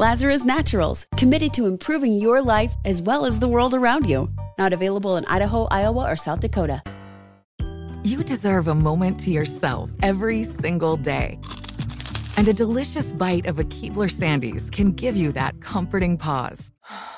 [0.00, 4.30] Lazarus Naturals, committed to improving your life as well as the world around you.
[4.56, 6.84] Not available in Idaho, Iowa, or South Dakota.
[8.04, 11.40] You deserve a moment to yourself every single day.
[12.36, 16.70] And a delicious bite of a Keebler Sandies can give you that comforting pause.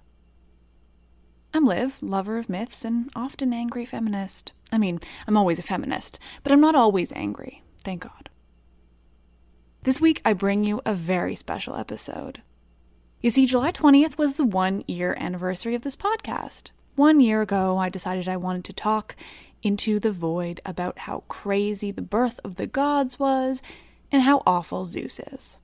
[1.53, 4.53] I'm Liv, lover of myths and often angry feminist.
[4.71, 8.29] I mean, I'm always a feminist, but I'm not always angry, thank God.
[9.83, 12.41] This week, I bring you a very special episode.
[13.19, 16.69] You see, July 20th was the one year anniversary of this podcast.
[16.95, 19.17] One year ago, I decided I wanted to talk
[19.61, 23.61] into the void about how crazy the birth of the gods was
[24.09, 25.59] and how awful Zeus is.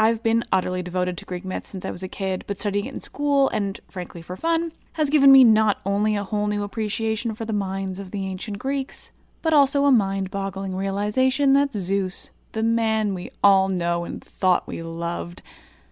[0.00, 2.94] I've been utterly devoted to Greek myth since I was a kid, but studying it
[2.94, 7.34] in school, and frankly for fun, has given me not only a whole new appreciation
[7.34, 9.10] for the minds of the ancient Greeks,
[9.42, 14.68] but also a mind boggling realization that Zeus, the man we all know and thought
[14.68, 15.42] we loved,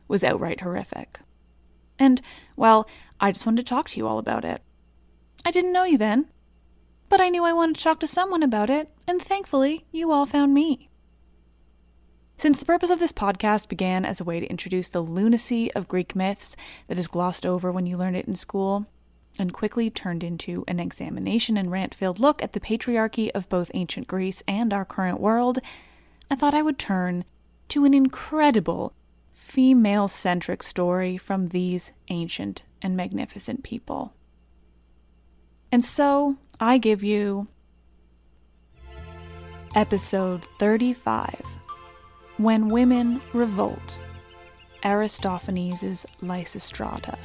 [0.07, 1.19] was outright horrific.
[1.99, 2.23] And,
[2.55, 4.63] well, I just wanted to talk to you all about it.
[5.45, 6.27] I didn't know you then,
[7.09, 10.27] but I knew I wanted to talk to someone about it, and thankfully, you all
[10.27, 10.91] found me.
[12.39, 15.89] Since the purpose of this podcast began as a way to introduce the lunacy of
[15.89, 16.55] Greek myths
[16.87, 18.87] that is glossed over when you learn it in school,
[19.39, 23.71] and quickly turned into an examination and rant filled look at the patriarchy of both
[23.73, 25.61] ancient Greece and our current world,
[26.31, 27.25] I thought I would turn
[27.69, 28.93] to an incredible
[29.33, 34.15] female centric story from these ancient and magnificent people.
[35.73, 37.49] And so I give you
[39.75, 41.56] episode 35
[42.39, 43.99] when Women Revolt
[44.85, 47.17] Aristophanes' Lysistrata.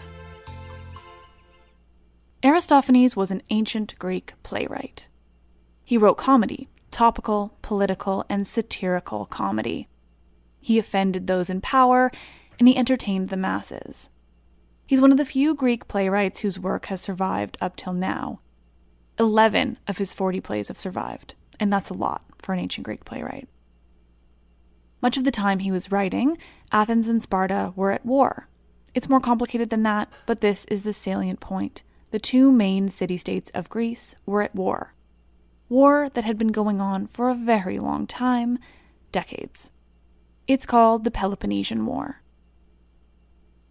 [2.43, 5.09] Aristophanes was an ancient Greek playwright.
[5.83, 9.89] He wrote comedy, topical, political, and satirical comedy.
[10.61, 12.09] He offended those in power,
[12.57, 14.09] and he entertained the masses.
[14.87, 18.39] He's one of the few Greek playwrights whose work has survived up till now.
[19.19, 23.03] Eleven of his 40 plays have survived, and that's a lot for an ancient Greek
[23.03, 23.49] playwright.
[25.01, 26.37] Much of the time he was writing,
[26.71, 28.47] Athens and Sparta were at war.
[28.93, 31.83] It's more complicated than that, but this is the salient point.
[32.11, 34.93] The two main city states of Greece were at war.
[35.69, 38.59] War that had been going on for a very long time
[39.11, 39.71] decades.
[40.47, 42.21] It's called the Peloponnesian War.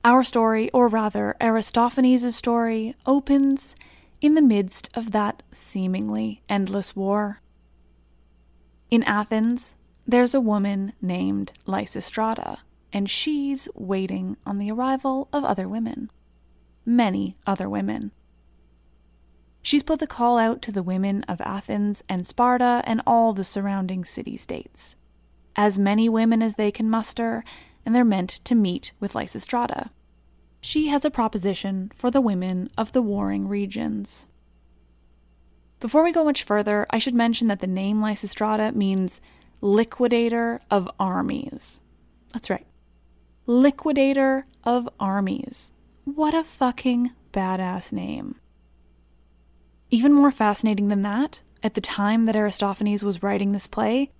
[0.02, 3.76] Our story, or rather Aristophanes' story, opens
[4.22, 7.42] in the midst of that seemingly endless war.
[8.90, 9.74] In Athens,
[10.06, 12.58] there's a woman named Lysistrata,
[12.92, 16.10] and she's waiting on the arrival of other women.
[16.84, 18.10] Many other women.
[19.62, 23.44] She's put the call out to the women of Athens and Sparta and all the
[23.44, 24.96] surrounding city states.
[25.54, 27.44] As many women as they can muster,
[27.84, 29.90] and they're meant to meet with Lysistrata.
[30.60, 34.26] She has a proposition for the women of the warring regions.
[35.78, 39.20] Before we go much further, I should mention that the name Lysistrata means
[39.60, 41.80] liquidator of armies.
[42.32, 42.66] That's right.
[43.46, 45.72] Liquidator of armies.
[46.04, 48.36] What a fucking badass name.
[49.90, 54.12] Even more fascinating than that, at the time that Aristophanes was writing this play,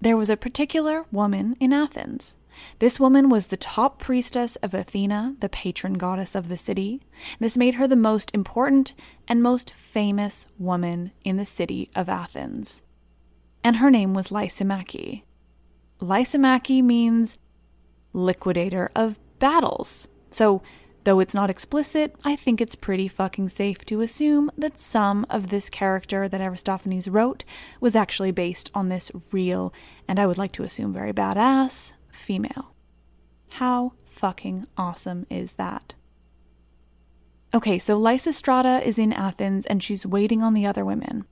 [0.00, 2.36] there was a particular woman in Athens
[2.78, 7.00] This woman was the top priestess of Athena, the patron goddess of the city.
[7.40, 8.94] This made her the most important
[9.26, 12.82] and most famous woman in the city of Athens.
[13.64, 15.22] And her name was Lysimache.
[16.00, 17.38] Lysimache means
[18.12, 20.06] liquidator of battles.
[20.30, 20.62] So,
[21.04, 25.48] though it's not explicit, I think it's pretty fucking safe to assume that some of
[25.48, 27.44] this character that Aristophanes wrote
[27.80, 29.72] was actually based on this real,
[30.06, 32.74] and I would like to assume very badass, female.
[33.54, 35.94] How fucking awesome is that?
[37.54, 41.24] Okay, so Lysistrata is in Athens and she's waiting on the other women.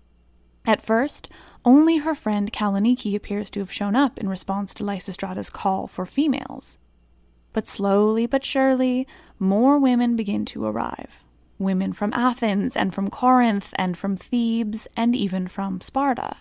[0.65, 1.29] At first,
[1.65, 6.05] only her friend Kalonike appears to have shown up in response to Lysistrata's call for
[6.05, 6.79] females.
[7.53, 9.07] But slowly but surely,
[9.39, 11.25] more women begin to arrive.
[11.59, 16.37] Women from Athens and from Corinth and from Thebes and even from Sparta.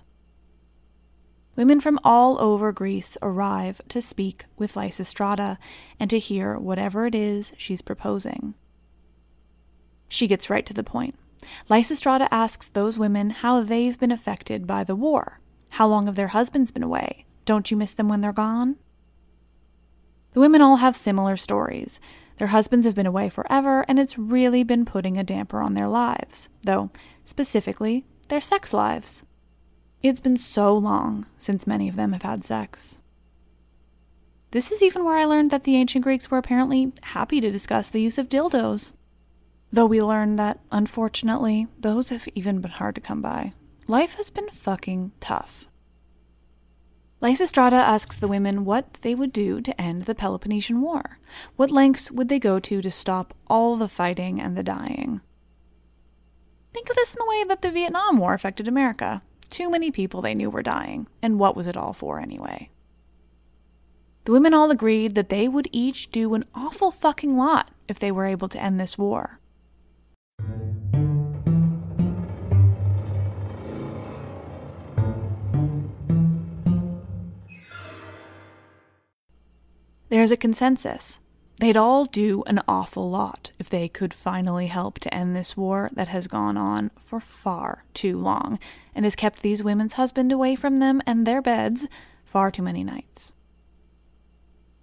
[1.56, 5.58] Women from all over Greece arrive to speak with Lysistrata
[6.00, 8.56] and to hear whatever it is she's proposing.
[10.08, 11.16] She gets right to the point.
[11.70, 15.40] Lysistrata asks those women how they've been affected by the war.
[15.72, 17.26] How long have their husbands been away?
[17.46, 18.76] Don't you miss them when they're gone?
[20.34, 22.00] The women all have similar stories.
[22.38, 25.88] Their husbands have been away forever, and it's really been putting a damper on their
[25.88, 26.90] lives, though,
[27.26, 29.24] specifically, their sex lives.
[30.02, 33.00] It's been so long since many of them have had sex.
[34.52, 37.90] This is even where I learned that the ancient Greeks were apparently happy to discuss
[37.90, 38.94] the use of dildos.
[39.74, 43.54] Though we learned that, unfortunately, those have even been hard to come by.
[43.88, 45.66] Life has been fucking tough.
[47.22, 51.20] Lysistrata asks the women what they would do to end the Peloponnesian War.
[51.56, 55.22] What lengths would they go to to stop all the fighting and the dying?
[56.74, 59.22] Think of this in the way that the Vietnam War affected America.
[59.50, 62.72] Too many people they knew were dying, and what was it all for anyway?
[64.26, 68.12] The women all agreed that they would each do an awful fucking lot if they
[68.12, 69.41] were able to end this war.
[80.12, 81.22] There's a consensus.
[81.62, 85.90] They'd all do an awful lot if they could finally help to end this war
[85.94, 88.60] that has gone on for far too long
[88.94, 91.88] and has kept these women's husbands away from them and their beds
[92.26, 93.32] far too many nights.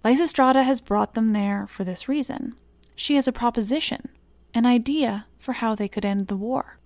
[0.03, 2.55] Lysistrata has brought them there for this reason.
[2.95, 4.09] She has a proposition,
[4.55, 6.79] an idea for how they could end the war.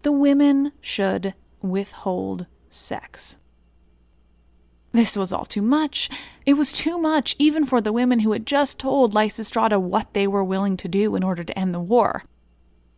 [0.00, 3.36] The women should withhold sex.
[4.96, 6.08] This was all too much.
[6.46, 10.26] It was too much, even for the women who had just told Lysistrata what they
[10.26, 12.24] were willing to do in order to end the war.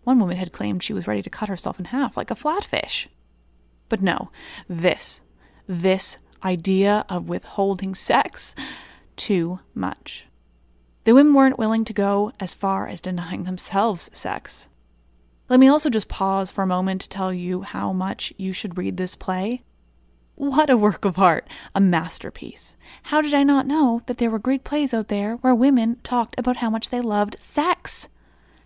[0.05, 3.09] One woman had claimed she was ready to cut herself in half like a flatfish.
[3.89, 4.31] But no,
[4.69, 5.23] this,
[5.67, 8.55] this idea of withholding sex,
[9.17, 10.29] too much.
[11.03, 14.69] The women weren't willing to go as far as denying themselves sex.
[15.49, 18.79] Let me also just pause for a moment to tell you how much you should
[18.79, 19.65] read this play.
[20.39, 22.77] What a work of art, a masterpiece.
[23.03, 26.39] How did I not know that there were Greek plays out there where women talked
[26.39, 28.09] about how much they loved sex?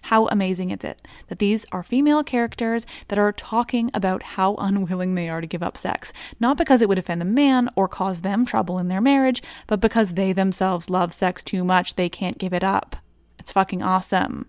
[0.02, 5.14] How amazing is it that these are female characters that are talking about how unwilling
[5.14, 8.20] they are to give up sex, not because it would offend a man or cause
[8.20, 12.36] them trouble in their marriage, but because they themselves love sex too much they can't
[12.36, 12.96] give it up.
[13.38, 14.44] It's fucking awesome.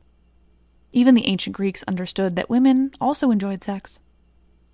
[0.92, 4.02] Even the ancient Greeks understood that women also enjoyed sex.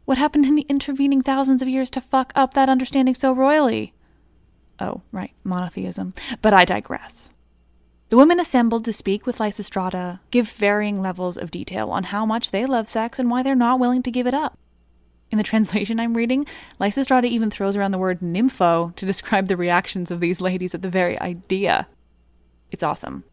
[0.09, 3.93] What happened in the intervening thousands of years to fuck up that understanding so royally?
[4.79, 6.15] Oh, right, monotheism.
[6.41, 7.31] But I digress.
[8.09, 12.49] The women assembled to speak with Lysistrata give varying levels of detail on how much
[12.49, 14.57] they love sex and why they're not willing to give it up.
[15.29, 16.47] In the translation I'm reading,
[16.81, 20.81] Lysistrata even throws around the word nympho to describe the reactions of these ladies at
[20.81, 21.87] the very idea.
[22.71, 23.25] It's awesome.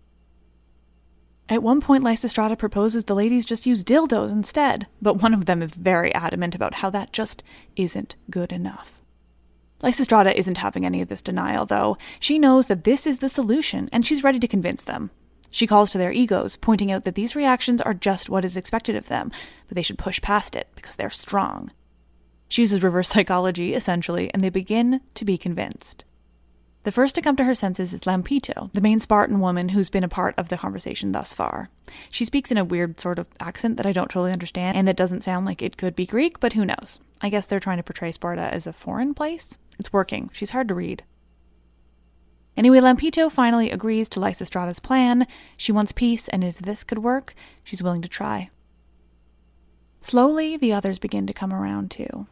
[1.49, 5.63] At one point, Lysistrata proposes the ladies just use dildos instead, but one of them
[5.63, 7.45] is very adamant about how that just
[7.77, 9.01] isn't good enough.
[9.81, 11.97] Lysistrata isn't having any of this denial, though.
[12.19, 15.11] She knows that this is the solution, and she's ready to convince them.
[15.51, 18.97] She calls to their egos, pointing out that these reactions are just what is expected
[18.97, 19.31] of them,
[19.69, 21.71] but they should push past it because they're strong.
[22.49, 26.05] She uses reverse psychology, essentially, and they begin to be convinced.
[26.87, 30.05] The first to come to her senses is Lampito, the main Spartan woman who's been
[30.05, 31.69] a part of the conversation thus far.
[32.13, 34.97] She speaks in a weird sort of accent that I don't totally understand and that
[34.97, 37.01] doesn't sound like it could be Greek, but who knows?
[37.21, 39.59] I guess they're trying to portray Sparta as a foreign place.
[39.81, 40.31] It's working.
[40.33, 41.03] She's hard to read.
[42.57, 45.27] Anyway, Lampito finally agrees to Lysistrata's plan.
[45.57, 48.51] She wants peace, and if this could work, she's willing to try.
[50.03, 52.29] Slowly, the others begin to come around too.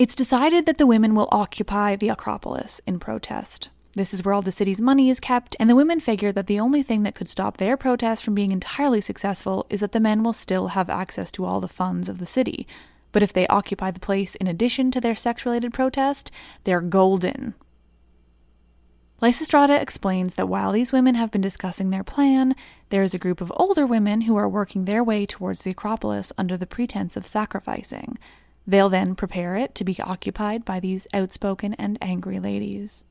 [0.00, 3.68] It's decided that the women will occupy the Acropolis in protest.
[3.92, 6.58] This is where all the city's money is kept, and the women figure that the
[6.58, 10.22] only thing that could stop their protest from being entirely successful is that the men
[10.22, 12.66] will still have access to all the funds of the city.
[13.12, 16.30] But if they occupy the place in addition to their sex related protest,
[16.64, 17.52] they're golden.
[19.20, 22.54] Lysistrata explains that while these women have been discussing their plan,
[22.88, 26.32] there is a group of older women who are working their way towards the Acropolis
[26.38, 28.16] under the pretense of sacrificing.
[28.70, 33.04] They'll then prepare it to be occupied by these outspoken and angry ladies.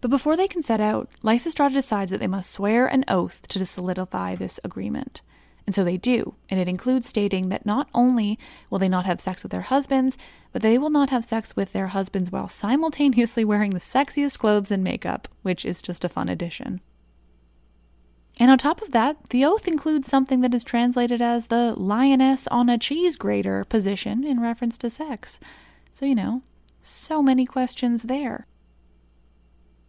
[0.00, 3.66] But before they can set out, Lysistrata decides that they must swear an oath to
[3.66, 5.20] solidify this agreement.
[5.66, 8.38] And so they do, and it includes stating that not only
[8.70, 10.16] will they not have sex with their husbands,
[10.52, 14.70] but they will not have sex with their husbands while simultaneously wearing the sexiest clothes
[14.70, 16.80] and makeup, which is just a fun addition.
[18.38, 22.46] And on top of that, the oath includes something that is translated as the lioness
[22.48, 25.38] on a cheese grater position in reference to sex.
[25.92, 26.42] So, you know,
[26.82, 28.46] so many questions there.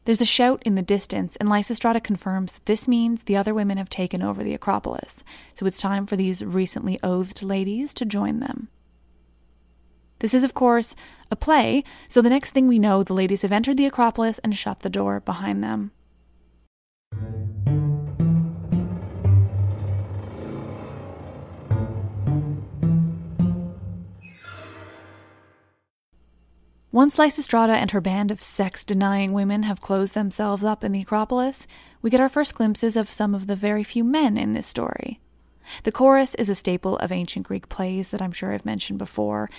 [0.05, 3.77] There's a shout in the distance, and Lysistrata confirms that this means the other women
[3.77, 5.23] have taken over the Acropolis,
[5.55, 8.67] so it's time for these recently oathed ladies to join them.
[10.19, 10.95] This is, of course,
[11.31, 14.55] a play, so the next thing we know, the ladies have entered the Acropolis and
[14.55, 15.91] shut the door behind them.
[26.95, 31.01] Once Lysistrata and her band of sex denying women have closed themselves up in the
[31.01, 31.67] Acropolis,
[32.01, 35.19] we get our first glimpses of some of the very few men in this story.
[35.83, 39.49] The chorus is a staple of ancient Greek plays that I'm sure I've mentioned before.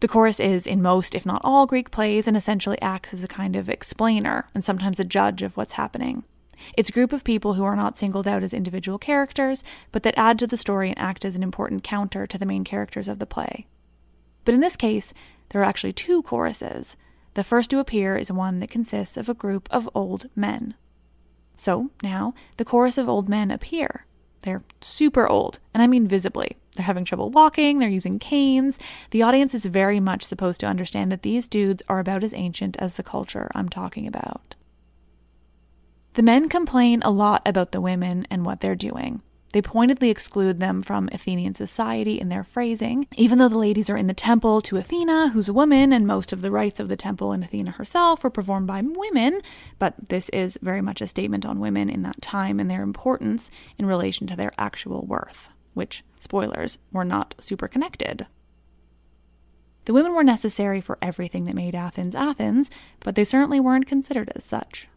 [0.00, 3.28] The chorus is in most, if not all, Greek plays and essentially acts as a
[3.28, 6.24] kind of explainer and sometimes a judge of what's happening.
[6.78, 9.62] It's a group of people who are not singled out as individual characters,
[9.92, 12.64] but that add to the story and act as an important counter to the main
[12.64, 13.66] characters of the play.
[14.46, 15.12] But in this case,
[15.50, 16.96] there are actually two choruses.
[17.34, 20.74] The first to appear is one that consists of a group of old men.
[21.54, 24.06] So now the chorus of old men appear.
[24.42, 26.56] They're super old, and I mean visibly.
[26.74, 28.78] They're having trouble walking, they're using canes.
[29.10, 32.76] The audience is very much supposed to understand that these dudes are about as ancient
[32.78, 34.54] as the culture I'm talking about.
[36.14, 39.22] The men complain a lot about the women and what they're doing.
[39.52, 43.96] They pointedly exclude them from Athenian society in their phrasing, even though the ladies are
[43.96, 46.96] in the temple to Athena, who's a woman, and most of the rites of the
[46.96, 49.40] temple and Athena herself were performed by women.
[49.78, 53.50] But this is very much a statement on women in that time and their importance
[53.78, 58.26] in relation to their actual worth, which, spoilers, were not super connected.
[59.86, 64.30] The women were necessary for everything that made Athens Athens, but they certainly weren't considered
[64.36, 64.90] as such.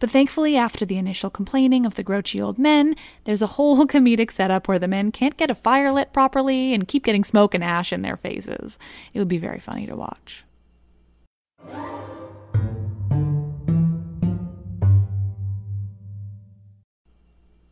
[0.00, 4.30] But thankfully, after the initial complaining of the grouchy old men, there's a whole comedic
[4.30, 7.64] setup where the men can't get a fire lit properly and keep getting smoke and
[7.64, 8.78] ash in their faces.
[9.14, 10.44] It would be very funny to watch.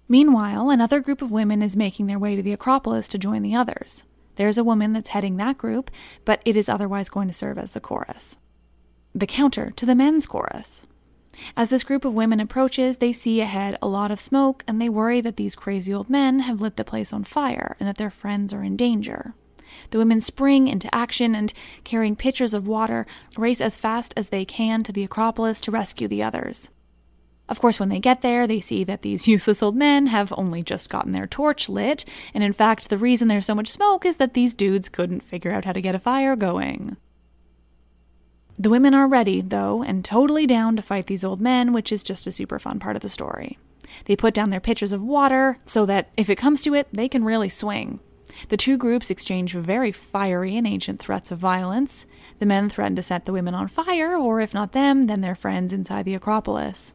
[0.09, 3.57] Meanwhile, another group of women is making their way to the Acropolis to join the
[3.57, 4.05] others.
[4.37, 5.91] There's a woman that's heading that group,
[6.25, 8.39] but it is otherwise going to serve as the chorus.
[9.15, 10.87] The counter to the men's chorus.
[11.57, 14.89] As this group of women approaches, they see ahead a lot of smoke and they
[14.89, 18.11] worry that these crazy old men have lit the place on fire and that their
[18.11, 19.35] friends are in danger.
[19.91, 21.53] The women spring into action and,
[21.85, 26.09] carrying pitchers of water, race as fast as they can to the Acropolis to rescue
[26.09, 26.71] the others.
[27.49, 30.63] Of course, when they get there, they see that these useless old men have only
[30.63, 34.17] just gotten their torch lit, and in fact, the reason there's so much smoke is
[34.17, 36.97] that these dudes couldn't figure out how to get a fire going.
[38.59, 42.03] The women are ready, though, and totally down to fight these old men, which is
[42.03, 43.59] just a super fun part of the story.
[44.07, 47.09] They put down their pitchers of water so that if it comes to it, they
[47.09, 48.01] can really swing.
[48.49, 52.07] The two groups exchange very fiery and ancient threats of violence.
[52.39, 55.35] The men threaten to set the women on fire, or if not them, then their
[55.35, 56.95] friends inside the Acropolis.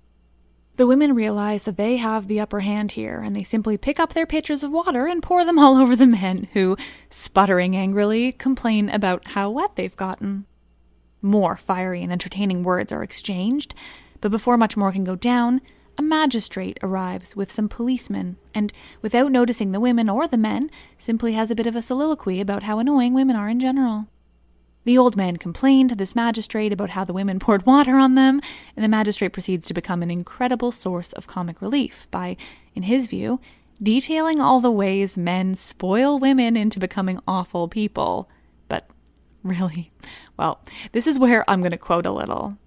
[0.75, 4.13] The women realize that they have the upper hand here, and they simply pick up
[4.13, 6.75] their pitchers of water and pour them all over the men, who,
[7.09, 10.45] sputtering angrily, complain about how wet they've gotten.
[11.21, 13.75] More fiery and entertaining words are exchanged,
[14.21, 15.61] but before much more can go down,
[15.97, 21.33] a magistrate arrives with some policemen, and without noticing the women or the men, simply
[21.33, 24.07] has a bit of a soliloquy about how annoying women are in general.
[24.83, 28.41] The old man complained to this magistrate about how the women poured water on them,
[28.75, 32.35] and the magistrate proceeds to become an incredible source of comic relief by,
[32.73, 33.39] in his view,
[33.81, 38.27] detailing all the ways men spoil women into becoming awful people.
[39.43, 39.91] Really,
[40.37, 42.57] well, this is where I'm going to quote a little.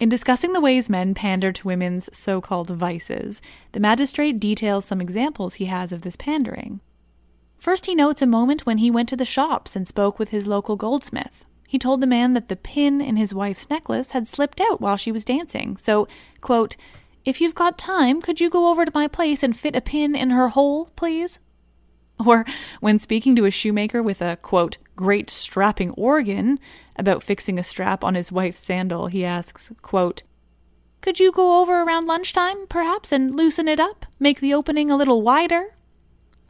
[0.00, 5.00] In discussing the ways men pander to women's so called vices, the magistrate details some
[5.02, 6.80] examples he has of this pandering.
[7.58, 10.46] First, he notes a moment when he went to the shops and spoke with his
[10.46, 11.44] local goldsmith.
[11.66, 14.96] He told the man that the pin in his wife's necklace had slipped out while
[14.96, 15.76] she was dancing.
[15.76, 16.06] So,
[16.40, 16.76] quote,
[17.24, 20.14] if you've got time, could you go over to my place and fit a pin
[20.14, 21.40] in her hole, please?
[22.26, 22.44] Or
[22.80, 26.58] when speaking to a shoemaker with a, quote, great strapping organ
[26.96, 30.24] about fixing a strap on his wife's sandal, he asks, quote,
[31.00, 34.04] Could you go over around lunchtime, perhaps, and loosen it up?
[34.18, 35.76] Make the opening a little wider?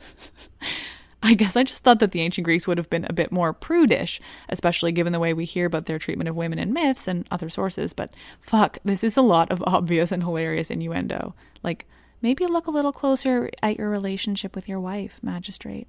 [1.23, 3.53] I guess I just thought that the ancient Greeks would have been a bit more
[3.53, 7.27] prudish, especially given the way we hear about their treatment of women in myths and
[7.31, 7.93] other sources.
[7.93, 11.35] But fuck, this is a lot of obvious and hilarious innuendo.
[11.63, 11.87] Like,
[12.23, 15.89] maybe look a little closer at your relationship with your wife, magistrate.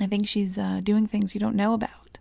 [0.00, 2.18] I think she's uh, doing things you don't know about.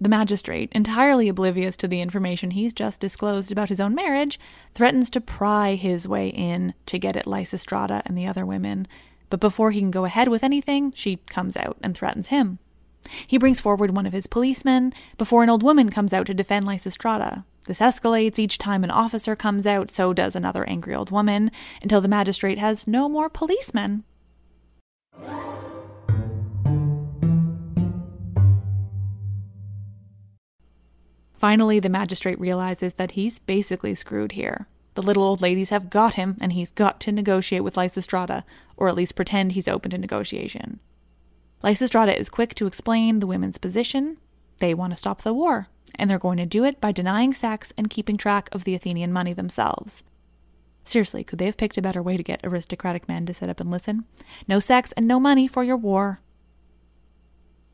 [0.00, 4.38] The magistrate, entirely oblivious to the information he's just disclosed about his own marriage,
[4.74, 8.88] threatens to pry his way in to get at Lysistrata and the other women
[9.32, 12.58] but before he can go ahead with anything, she comes out and threatens him.
[13.26, 16.66] He brings forward one of his policemen before an old woman comes out to defend
[16.66, 17.44] Lysistrata.
[17.66, 21.50] This escalates each time an officer comes out, so does another angry old woman,
[21.80, 24.04] until the magistrate has no more policemen.
[31.34, 34.68] Finally, the magistrate realizes that he's basically screwed here.
[34.94, 38.44] The little old ladies have got him, and he's got to negotiate with Lysistrata,
[38.76, 40.80] or at least pretend he's open to negotiation.
[41.64, 44.18] Lysistrata is quick to explain the women's position.
[44.58, 47.72] They want to stop the war, and they're going to do it by denying sex
[47.76, 50.02] and keeping track of the Athenian money themselves.
[50.84, 53.60] Seriously, could they have picked a better way to get aristocratic men to sit up
[53.60, 54.04] and listen?
[54.48, 56.20] No sex and no money for your war.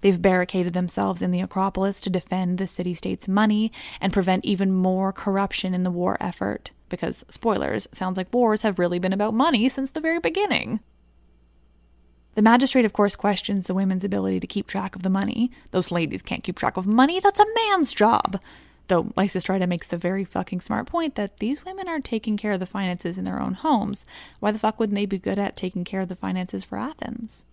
[0.00, 4.72] They've barricaded themselves in the Acropolis to defend the city state's money and prevent even
[4.72, 6.70] more corruption in the war effort.
[6.88, 10.80] Because, spoilers, sounds like wars have really been about money since the very beginning.
[12.34, 15.50] The magistrate, of course, questions the women's ability to keep track of the money.
[15.70, 18.40] Those ladies can't keep track of money, that's a man's job.
[18.88, 22.60] Though Lysistrata makes the very fucking smart point that these women are taking care of
[22.60, 24.04] the finances in their own homes.
[24.40, 27.44] Why the fuck wouldn't they be good at taking care of the finances for Athens?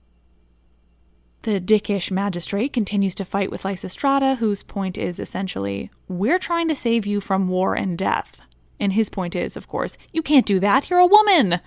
[1.42, 6.76] The dickish magistrate continues to fight with Lysistrata, whose point is essentially, We're trying to
[6.76, 8.42] save you from war and death.
[8.80, 11.60] And his point is, of course, You can't do that, you're a woman!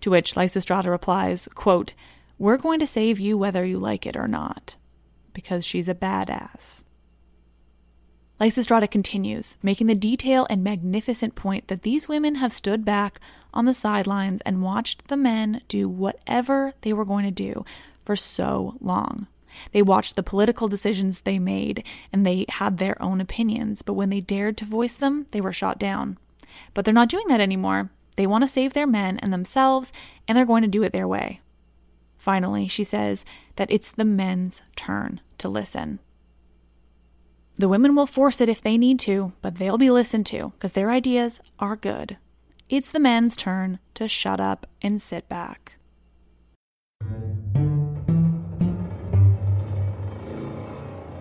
[0.00, 1.92] To which Lysistrata replies, quote,
[2.40, 4.76] We're going to save you whether you like it or not,
[5.34, 6.84] because she's a badass.
[8.40, 13.20] Lysistrata continues, making the detail and magnificent point that these women have stood back
[13.52, 17.62] on the sidelines and watched the men do whatever they were going to do
[18.02, 19.26] for so long.
[19.72, 24.08] They watched the political decisions they made and they had their own opinions, but when
[24.08, 26.16] they dared to voice them, they were shot down.
[26.72, 27.90] But they're not doing that anymore.
[28.16, 29.92] They want to save their men and themselves,
[30.26, 31.42] and they're going to do it their way.
[32.20, 33.24] Finally, she says
[33.56, 35.98] that it's the men's turn to listen.
[37.56, 40.72] The women will force it if they need to, but they'll be listened to because
[40.72, 42.18] their ideas are good.
[42.68, 45.78] It's the men's turn to shut up and sit back.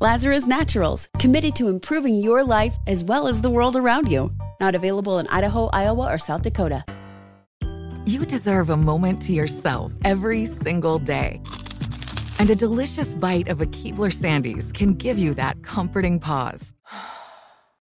[0.00, 4.32] Lazarus Naturals, committed to improving your life as well as the world around you.
[4.60, 6.84] Not available in Idaho, Iowa, or South Dakota.
[8.06, 11.42] You deserve a moment to yourself every single day.
[12.38, 16.74] And a delicious bite of a Keebler Sandies can give you that comforting pause.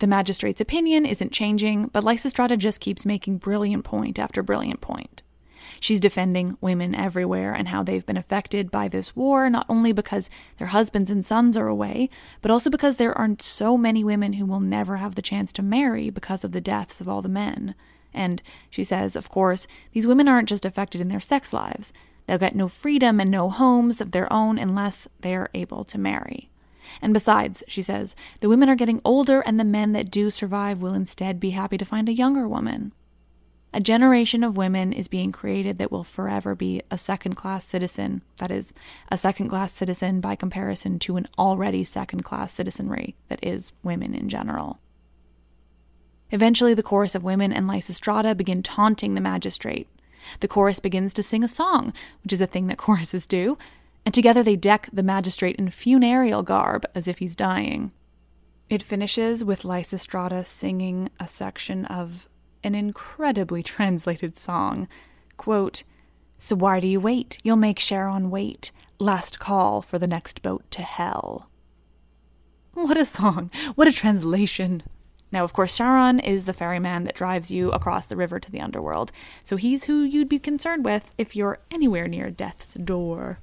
[0.00, 5.22] The magistrate's opinion isn't changing, but Lysistrata just keeps making brilliant point after brilliant point.
[5.80, 10.30] She's defending women everywhere and how they've been affected by this war, not only because
[10.56, 14.46] their husbands and sons are away, but also because there aren't so many women who
[14.46, 17.74] will never have the chance to marry because of the deaths of all the men.
[18.12, 21.92] And she says, of course, these women aren't just affected in their sex lives.
[22.26, 25.98] They'll get no freedom and no homes of their own unless they are able to
[25.98, 26.50] marry.
[27.00, 30.82] And besides, she says, the women are getting older, and the men that do survive
[30.82, 32.92] will instead be happy to find a younger woman.
[33.72, 38.22] A generation of women is being created that will forever be a second class citizen.
[38.36, 38.72] That is,
[39.10, 44.14] a second class citizen by comparison to an already second class citizenry that is women
[44.14, 44.78] in general.
[46.30, 49.88] Eventually, the chorus of women and Lysistrata begin taunting the magistrate.
[50.38, 51.92] The chorus begins to sing a song,
[52.22, 53.58] which is a thing that choruses do,
[54.04, 57.92] and together they deck the magistrate in funereal garb as if he's dying.
[58.68, 62.28] It finishes with Lysistrata singing a section of
[62.62, 64.88] an incredibly translated song.
[65.36, 65.82] Quote,
[66.38, 67.38] So why do you wait?
[67.42, 68.72] You'll make Charon wait.
[68.98, 71.50] Last call for the next boat to hell.
[72.72, 73.50] What a song!
[73.76, 74.82] What a translation!
[75.30, 78.60] Now, of course, Charon is the ferryman that drives you across the river to the
[78.60, 79.10] underworld,
[79.42, 83.40] so he's who you'd be concerned with if you're anywhere near death's door.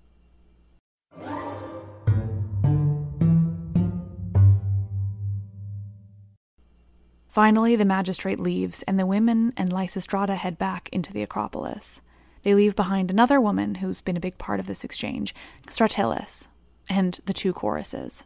[7.31, 12.01] Finally, the magistrate leaves, and the women and Lysistrata head back into the Acropolis.
[12.43, 15.33] They leave behind another woman who's been a big part of this exchange,
[15.65, 16.49] Stratyllis,
[16.89, 18.25] and the two choruses.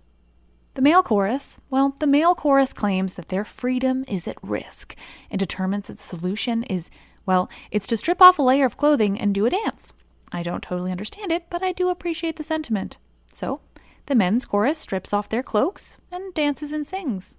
[0.73, 4.95] The male chorus, well, the male chorus claims that their freedom is at risk
[5.29, 6.89] and determines that the solution is,
[7.27, 9.93] well, it's to strip off a layer of clothing and do a dance.
[10.31, 12.97] I don't totally understand it, but I do appreciate the sentiment.
[13.31, 13.61] So,
[14.07, 17.37] the men's chorus strips off their cloaks and dances and sings.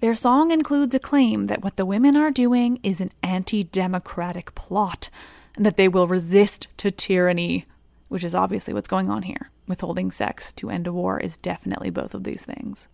[0.00, 4.54] Their song includes a claim that what the women are doing is an anti democratic
[4.54, 5.08] plot
[5.56, 7.64] and that they will resist to tyranny,
[8.08, 9.50] which is obviously what's going on here.
[9.66, 12.88] Withholding sex to end a war is definitely both of these things.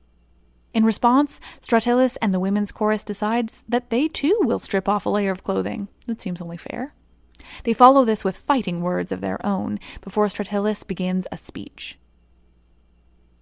[0.73, 5.11] In response, Stratyllis and the women's chorus decides that they too will strip off a
[5.11, 5.89] layer of clothing.
[6.07, 6.95] That seems only fair.
[7.65, 11.99] They follow this with fighting words of their own before Stratyllis begins a speech.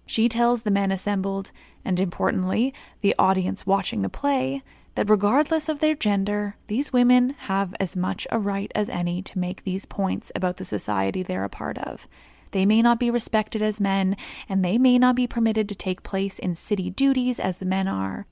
[0.05, 1.51] She tells the men assembled,
[1.85, 4.61] and importantly, the audience watching the play,
[4.95, 9.39] that regardless of their gender, these women have as much a right as any to
[9.39, 12.07] make these points about the society they're a part of.
[12.51, 14.17] They may not be respected as men,
[14.49, 17.87] and they may not be permitted to take place in city duties as the men
[17.87, 18.27] are,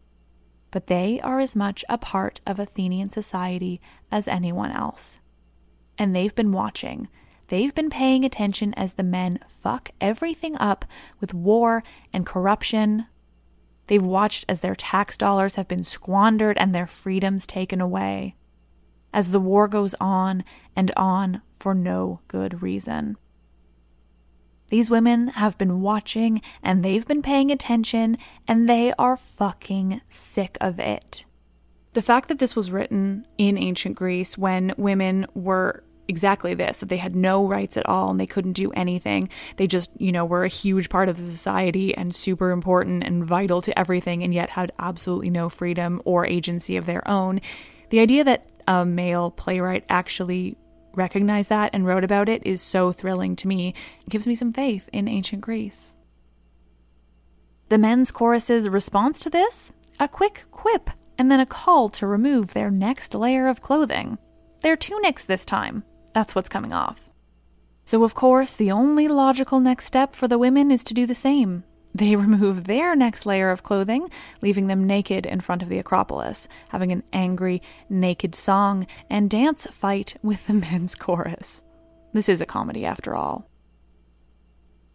[0.72, 3.80] but they are as much a part of Athenian society
[4.12, 5.20] as anyone else.
[6.00, 7.10] And they've been watching,
[7.50, 10.86] They've been paying attention as the men fuck everything up
[11.20, 11.84] with war
[12.14, 13.08] and corruption.
[13.88, 18.36] They've watched as their tax dollars have been squandered and their freedoms taken away.
[19.12, 20.44] As the war goes on
[20.76, 23.18] and on for no good reason.
[24.68, 30.56] These women have been watching and they've been paying attention and they are fucking sick
[30.62, 31.26] of it.
[31.94, 36.89] The fact that this was written in ancient Greece when women were exactly this that
[36.89, 39.30] they had no rights at all and they couldn't do anything.
[39.58, 43.24] They just, you know, were a huge part of the society and super important and
[43.24, 47.39] vital to everything and yet had absolutely no freedom or agency of their own.
[47.89, 50.58] The idea that a male playwright actually
[50.93, 53.74] recognized that and wrote about it is so thrilling to me.
[54.02, 55.95] It gives me some faith in ancient Greece.
[57.69, 59.72] The men's chorus's response to this?
[60.00, 64.17] A quick quip and then a call to remove their next layer of clothing.
[64.62, 65.84] Their tunics this time.
[66.13, 67.10] That's what's coming off.
[67.86, 71.15] So, of course, the only logical next step for the women is to do the
[71.15, 71.63] same.
[71.93, 74.10] They remove their next layer of clothing,
[74.41, 79.67] leaving them naked in front of the Acropolis, having an angry, naked song and dance
[79.72, 81.63] fight with the men's chorus.
[82.13, 83.50] This is a comedy after all.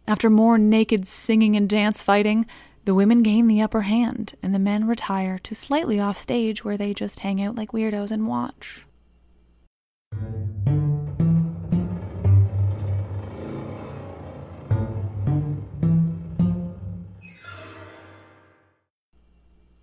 [0.07, 2.45] After more naked singing and dance fighting,
[2.85, 6.77] the women gain the upper hand, and the men retire to slightly off stage where
[6.77, 8.84] they just hang out like weirdos and watch.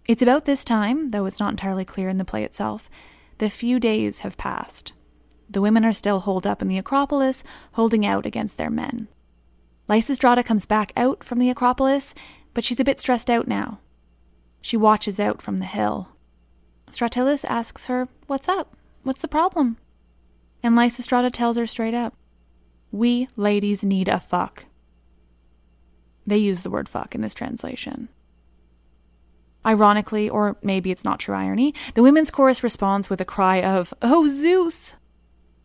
[0.06, 2.90] It's about this time, though it's not entirely clear in the play itself,
[3.38, 4.92] the few days have passed.
[5.48, 9.08] The women are still holed up in the Acropolis, holding out against their men.
[9.88, 12.14] Lysistrata comes back out from the Acropolis,
[12.54, 13.78] but she's a bit stressed out now.
[14.60, 16.08] She watches out from the hill.
[16.90, 18.76] Stratyllis asks her, What's up?
[19.02, 19.76] What's the problem?
[20.62, 22.14] And Lysistrata tells her straight up,
[22.90, 24.66] We ladies need a fuck.
[26.26, 28.08] They use the word fuck in this translation.
[29.64, 33.94] Ironically, or maybe it's not true irony, the women's chorus responds with a cry of,
[34.02, 34.96] Oh Zeus!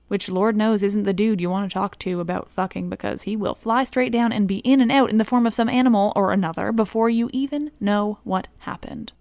[0.08, 3.36] Which Lord knows isn't the dude you want to talk to about fucking because he
[3.36, 6.14] will fly straight down and be in and out in the form of some animal
[6.16, 9.12] or another before you even know what happened.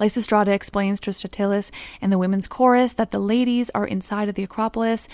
[0.00, 4.44] Lysistrata explains to Stratyllis and the women's chorus that the ladies are inside of the
[4.44, 5.06] Acropolis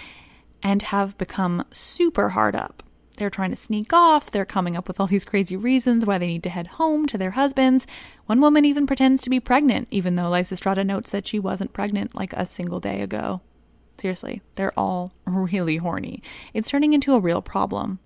[0.62, 2.83] and have become super hard up.
[3.16, 6.26] They're trying to sneak off, they're coming up with all these crazy reasons why they
[6.26, 7.86] need to head home to their husbands.
[8.26, 12.16] One woman even pretends to be pregnant, even though Lysistrata notes that she wasn't pregnant
[12.16, 13.40] like a single day ago.
[13.98, 16.22] Seriously, they're all really horny.
[16.52, 18.00] It's turning into a real problem.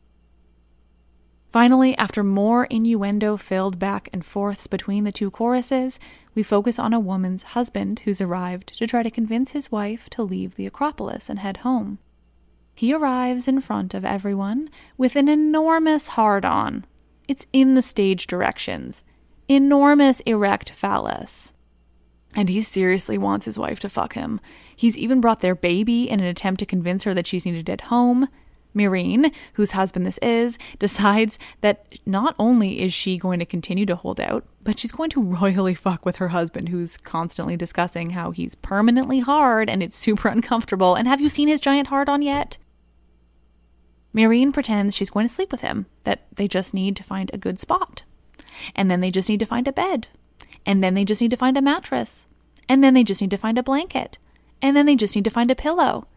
[1.51, 5.99] Finally, after more innuendo filled back and forths between the two choruses,
[6.35, 10.23] we focus on a woman's husband who's arrived to try to convince his wife to
[10.23, 11.99] leave the Acropolis and head home.
[12.79, 16.85] He arrives in front of everyone with an enormous hard on.
[17.27, 19.03] It's in the stage directions.
[19.49, 21.55] Enormous erect phallus.
[22.37, 24.41] And he seriously wants his wife to fuck him.
[24.77, 27.81] He's even brought their baby in an attempt to convince her that she's needed at
[27.81, 28.29] home.
[28.75, 33.97] Myrrhine, whose husband this is, decides that not only is she going to continue to
[33.97, 38.31] hold out, but she's going to royally fuck with her husband, who's constantly discussing how
[38.31, 40.95] he's permanently hard and it's super uncomfortable.
[40.95, 42.57] And have you seen his giant hard on yet?
[44.19, 47.39] Myrrhine pretends she's going to sleep with him, that they just need to find a
[47.39, 48.03] good spot.
[48.75, 50.09] And then they just need to find a bed.
[50.67, 52.27] And then they just need to find a mattress.
[52.69, 54.19] And then they just need to find a blanket.
[54.61, 56.09] And then they just need to find a pillow.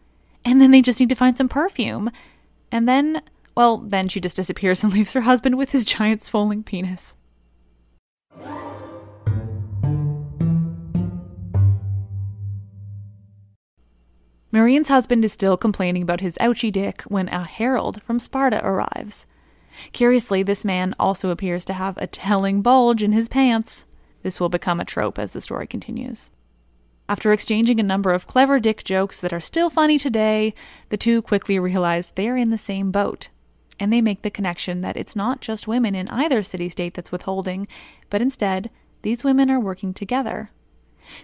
[0.43, 2.09] And then they just need to find some perfume.
[2.71, 3.21] And then,
[3.53, 7.15] well, then she just disappears and leaves her husband with his giant swollen penis.
[14.51, 19.25] Myrrhine's husband is still complaining about his ouchy dick when a herald from Sparta arrives.
[19.93, 23.85] Curiously, this man also appears to have a telling bulge in his pants.
[24.23, 26.31] This will become a trope as the story continues.
[27.07, 30.53] After exchanging a number of clever dick jokes that are still funny today,
[30.89, 33.29] the two quickly realize they're in the same boat.
[33.79, 37.11] And they make the connection that it's not just women in either city state that's
[37.11, 37.67] withholding,
[38.09, 38.69] but instead,
[39.01, 40.51] these women are working together.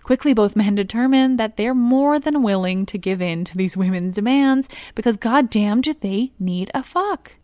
[0.03, 4.15] Quickly, both men determine that they're more than willing to give in to these women's
[4.15, 7.35] demands because goddamn do they need a fuck.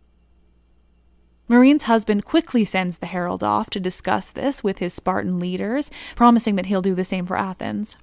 [1.47, 6.55] Myrrhine's husband quickly sends the herald off to discuss this with his Spartan leaders, promising
[6.55, 7.97] that he'll do the same for Athens.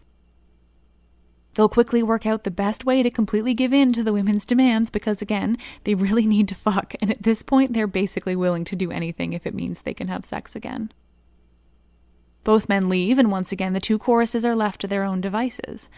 [1.55, 4.89] They'll quickly work out the best way to completely give in to the women's demands
[4.89, 8.77] because, again, they really need to fuck, and at this point, they're basically willing to
[8.77, 10.93] do anything if it means they can have sex again.
[12.43, 15.89] Both men leave, and once again, the two choruses are left to their own devices.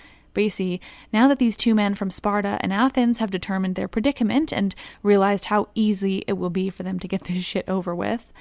[0.48, 0.80] See,
[1.12, 5.46] now that these two men from Sparta and Athens have determined their predicament and realized
[5.46, 8.32] how easy it will be for them to get this shit over with,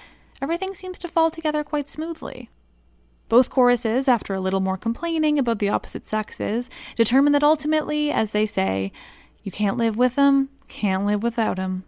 [0.41, 2.49] everything seems to fall together quite smoothly.
[3.29, 8.31] Both choruses, after a little more complaining about the opposite sexes, determine that ultimately, as
[8.31, 8.91] they say,
[9.43, 11.85] you can't live with them, can't live without them.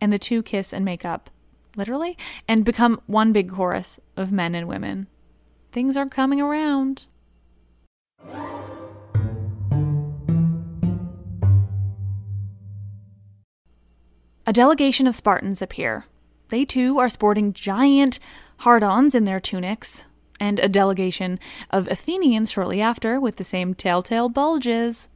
[0.00, 1.30] And the two kiss and make up,
[1.76, 5.06] literally, and become one big chorus of men and women.
[5.72, 7.06] Things are coming around.
[14.46, 16.06] A delegation of Spartans appear.
[16.48, 18.18] They too are sporting giant
[18.60, 20.06] hard ons in their tunics,
[20.40, 21.38] and a delegation
[21.70, 25.08] of Athenians shortly after with the same telltale bulges.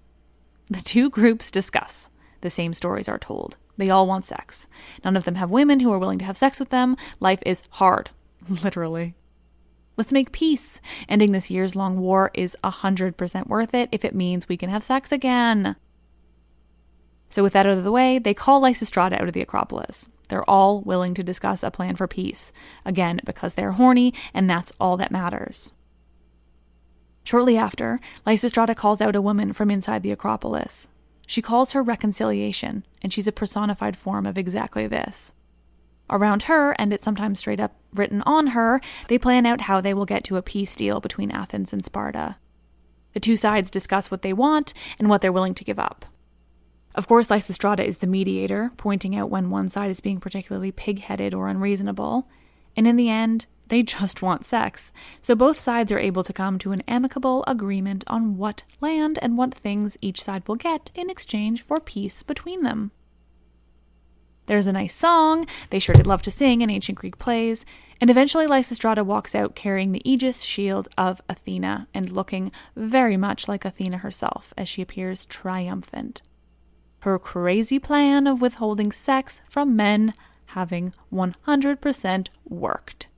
[0.68, 2.10] The two groups discuss.
[2.42, 3.56] The same stories are told.
[3.78, 4.68] They all want sex.
[5.02, 6.96] None of them have women who are willing to have sex with them.
[7.18, 8.10] Life is hard,
[8.48, 9.14] literally.
[9.96, 10.80] Let's make peace.
[11.08, 14.82] Ending this years long war is 100% worth it if it means we can have
[14.82, 15.76] sex again.
[17.28, 20.08] So, with that out of the way, they call Lysistrata out of the Acropolis.
[20.28, 22.52] They're all willing to discuss a plan for peace.
[22.84, 25.72] Again, because they're horny, and that's all that matters.
[27.24, 30.88] Shortly after, Lysistrata calls out a woman from inside the Acropolis.
[31.26, 35.32] She calls her reconciliation, and she's a personified form of exactly this.
[36.12, 39.94] Around her, and it's sometimes straight up written on her, they plan out how they
[39.94, 42.36] will get to a peace deal between Athens and Sparta.
[43.14, 46.04] The two sides discuss what they want and what they're willing to give up.
[46.94, 51.00] Of course, Lysistrata is the mediator, pointing out when one side is being particularly pig
[51.00, 52.28] headed or unreasonable.
[52.76, 54.92] And in the end, they just want sex.
[55.22, 59.38] So both sides are able to come to an amicable agreement on what land and
[59.38, 62.90] what things each side will get in exchange for peace between them.
[64.46, 67.64] There's a nice song, they sure did love to sing in ancient Greek plays,
[68.00, 73.46] and eventually Lysistrata walks out carrying the aegis shield of Athena and looking very much
[73.46, 76.22] like Athena herself as she appears triumphant
[77.02, 80.14] her crazy plan of withholding sex from men
[80.46, 83.08] having 100% worked.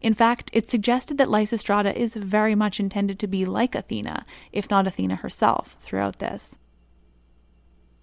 [0.00, 4.70] In fact, it suggested that Lysistrata is very much intended to be like Athena, if
[4.70, 6.56] not Athena herself, throughout this.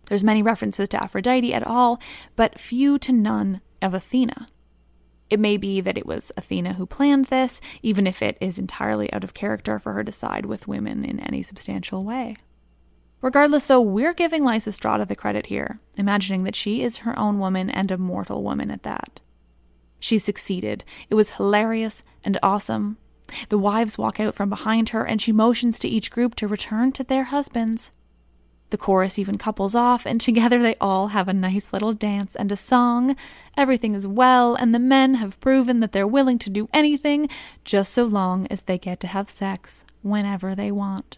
[0.10, 2.02] There's many references to Aphrodite at all,
[2.36, 4.48] but few to none of Athena.
[5.30, 9.12] It may be that it was Athena who planned this, even if it is entirely
[9.12, 12.36] out of character for her to side with women in any substantial way.
[13.22, 17.70] Regardless, though, we're giving Lysistrata the credit here, imagining that she is her own woman
[17.70, 19.22] and a mortal woman at that.
[20.00, 20.84] She succeeded.
[21.10, 22.98] It was hilarious and awesome.
[23.50, 26.91] The wives walk out from behind her, and she motions to each group to return
[26.93, 27.91] to their husbands.
[28.70, 32.52] The chorus even couples off, and together they all have a nice little dance and
[32.52, 33.16] a song.
[33.56, 37.30] Everything is well, and the men have proven that they're willing to do anything
[37.64, 41.18] just so long as they get to have sex whenever they want.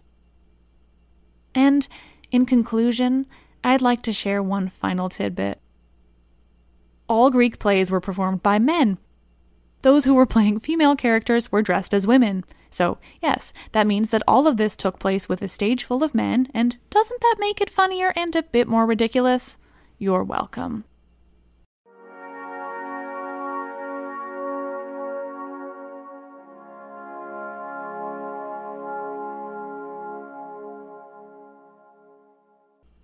[1.56, 1.88] And
[2.32, 3.26] in conclusion,
[3.64, 5.60] I'd like to share one final tidbit.
[7.08, 9.00] All Greek plays were performed by men.
[9.82, 12.44] Those who were playing female characters were dressed as women.
[12.72, 16.14] So, yes, that means that all of this took place with a stage full of
[16.14, 19.58] men, and doesn't that make it funnier and a bit more ridiculous?
[19.98, 20.86] You're welcome.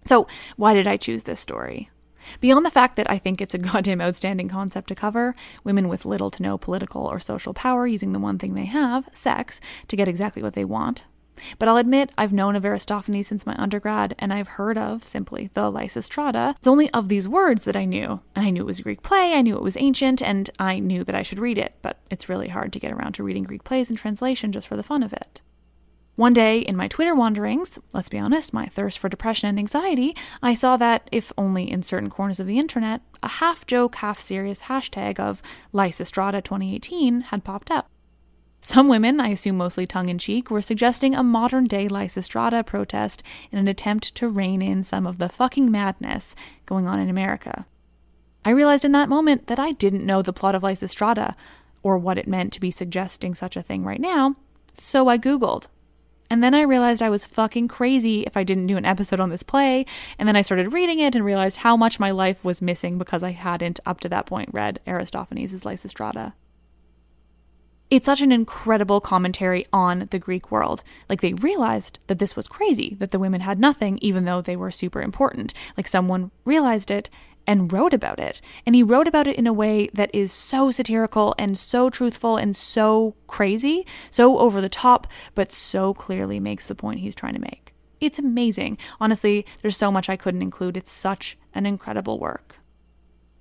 [0.06, 1.89] So, why did I choose this story?
[2.40, 6.06] Beyond the fact that I think it's a goddamn outstanding concept to cover, women with
[6.06, 9.96] little to no political or social power using the one thing they have, sex, to
[9.96, 11.04] get exactly what they want.
[11.60, 15.50] But I'll admit, I've known of Aristophanes since my undergrad, and I've heard of, simply,
[15.54, 16.56] the Lysistrata.
[16.58, 18.22] It's only of these words that I knew.
[18.36, 20.80] And I knew it was a Greek play, I knew it was ancient, and I
[20.80, 23.44] knew that I should read it, but it's really hard to get around to reading
[23.44, 25.42] Greek plays in translation just for the fun of it.
[26.15, 30.15] One day in my Twitter wanderings, let's be honest, my thirst for depression and anxiety,
[30.41, 34.17] I saw that, if only in certain corners of the internet, a half joke, half
[34.17, 35.41] serious hashtag of
[35.73, 37.89] Lysistrata 2018 had popped up.
[38.62, 43.21] Some women, I assume mostly tongue in cheek, were suggesting a modern day Lysistrata protest
[43.51, 46.34] in an attempt to rein in some of the fucking madness
[46.65, 47.65] going on in America.
[48.45, 51.36] I realized in that moment that I didn't know the plot of Lysistrata
[51.84, 54.36] or what it meant to be suggesting such a thing right now,
[54.75, 55.67] so I Googled.
[56.30, 59.30] And then I realized I was fucking crazy if I didn't do an episode on
[59.30, 59.86] this play.
[60.18, 63.24] And then I started reading it and realized how much my life was missing because
[63.24, 66.34] I hadn't, up to that point, read Aristophanes' Lysistrata.
[67.92, 70.84] It's such an incredible commentary on the Greek world.
[71.08, 74.56] Like, they realized that this was crazy, that the women had nothing, even though they
[74.56, 75.54] were super important.
[75.78, 77.12] Like, someone realized it
[77.48, 78.42] and wrote about it.
[78.66, 82.38] And he wrote about it in a way that is so satirical and so truthful
[82.38, 87.36] and so crazy, so over the top, but so clearly makes the point he's trying
[87.36, 87.74] to make.
[88.02, 88.78] It's amazing.
[89.00, 90.78] Honestly, there's so much I couldn't include.
[90.78, 92.58] It's such an incredible work.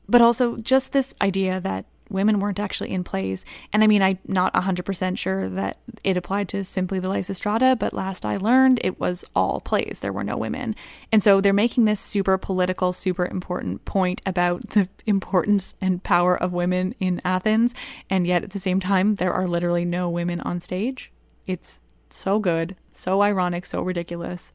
[0.08, 3.44] But also, just this idea that women weren't actually in plays.
[3.72, 7.92] And I mean, I'm not 100% sure that it applied to simply the Lysistrata, but
[7.92, 10.00] last I learned, it was all plays.
[10.00, 10.74] There were no women.
[11.12, 16.36] And so they're making this super political, super important point about the importance and power
[16.36, 17.74] of women in Athens.
[18.10, 21.12] And yet at the same time, there are literally no women on stage.
[21.46, 24.52] It's so good, so ironic, so ridiculous.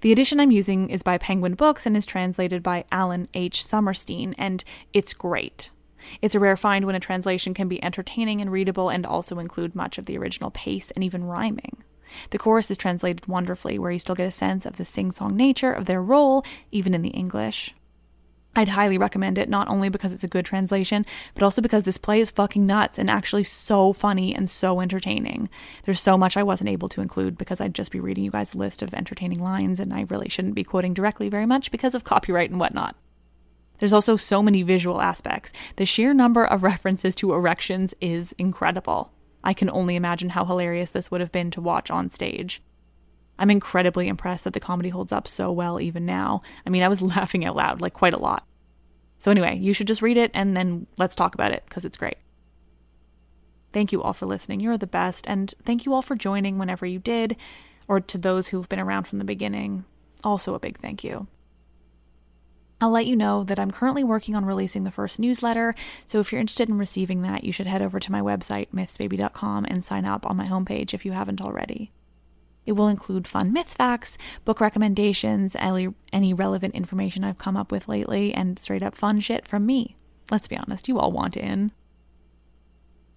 [0.00, 3.62] The edition I'm using is by Penguin Books and is translated by Alan H.
[3.62, 5.70] Sommerstein, and it's great.
[6.22, 9.74] It's a rare find when a translation can be entertaining and readable and also include
[9.74, 11.82] much of the original pace and even rhyming.
[12.30, 15.36] The chorus is translated wonderfully, where you still get a sense of the sing song
[15.36, 17.74] nature of their role, even in the English.
[18.56, 21.98] I'd highly recommend it, not only because it's a good translation, but also because this
[21.98, 25.48] play is fucking nuts and actually so funny and so entertaining.
[25.84, 28.52] There's so much I wasn't able to include because I'd just be reading you guys
[28.52, 31.94] a list of entertaining lines, and I really shouldn't be quoting directly very much because
[31.94, 32.96] of copyright and whatnot.
[33.80, 35.52] There's also so many visual aspects.
[35.76, 39.10] The sheer number of references to erections is incredible.
[39.42, 42.62] I can only imagine how hilarious this would have been to watch on stage.
[43.38, 46.42] I'm incredibly impressed that the comedy holds up so well even now.
[46.66, 48.46] I mean, I was laughing out loud, like quite a lot.
[49.18, 51.96] So, anyway, you should just read it and then let's talk about it because it's
[51.96, 52.16] great.
[53.72, 54.60] Thank you all for listening.
[54.60, 55.28] You're the best.
[55.28, 57.36] And thank you all for joining whenever you did,
[57.88, 59.84] or to those who've been around from the beginning.
[60.22, 61.26] Also, a big thank you.
[62.80, 65.74] I'll let you know that I'm currently working on releasing the first newsletter,
[66.06, 69.66] so if you're interested in receiving that, you should head over to my website, mythsbaby.com,
[69.66, 71.92] and sign up on my homepage if you haven't already.
[72.64, 74.16] It will include fun myth facts,
[74.46, 79.46] book recommendations, any relevant information I've come up with lately, and straight up fun shit
[79.46, 79.96] from me.
[80.30, 81.72] Let's be honest, you all want in.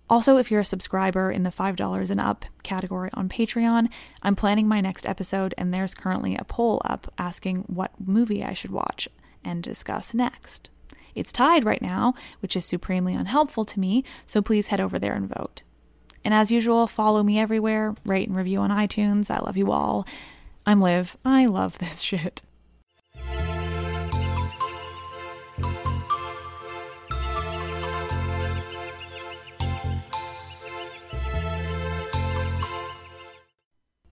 [0.10, 3.90] Also, if you're a subscriber in the $5 and up category on Patreon,
[4.22, 8.54] I'm planning my next episode, and there's currently a poll up asking what movie I
[8.54, 9.08] should watch
[9.44, 10.70] and discuss next.
[11.16, 15.14] It's tied right now, which is supremely unhelpful to me, so please head over there
[15.14, 15.62] and vote.
[16.26, 19.30] And as usual, follow me everywhere, rate and review on iTunes.
[19.30, 20.08] I love you all.
[20.66, 21.18] I'm Liv.
[21.26, 22.42] I love this shit.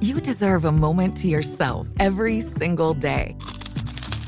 [0.00, 3.36] You deserve a moment to yourself every single day.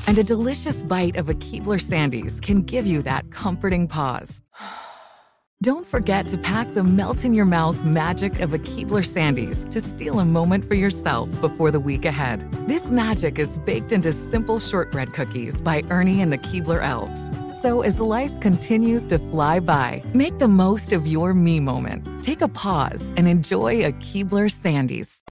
[0.05, 4.41] And a delicious bite of a Keebler Sandies can give you that comforting pause.
[5.63, 9.79] Don't forget to pack the melt in your mouth magic of a Keebler Sandies to
[9.79, 12.41] steal a moment for yourself before the week ahead.
[12.67, 17.31] This magic is baked into simple shortbread cookies by Ernie and the Keebler Elves.
[17.61, 22.05] So as life continues to fly by, make the most of your me moment.
[22.23, 25.21] Take a pause and enjoy a Keebler Sandies.